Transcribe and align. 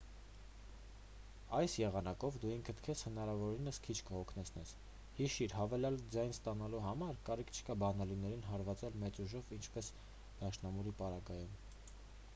այս 1.57 1.73
եղանակով 1.79 2.37
դու 2.45 2.53
ինքդ 2.53 2.79
քեզ 2.87 3.01
հնարավորինս 3.07 3.79
քիչ 3.87 3.95
կհոգնեցնես 4.07 4.71
հիշիր 5.19 5.53
հավելյալ 5.59 5.99
ձայն 6.15 6.33
ստանալու 6.37 6.81
համար 6.87 7.19
կարիք 7.29 7.53
չկա 7.59 7.75
բանալիներին 7.83 8.43
հարվածել 8.53 8.97
մեծ 9.03 9.19
ուժով 9.27 9.51
ինչպես 9.59 9.91
դաշնամուրի 10.41 10.95
պարագայում 11.03 11.53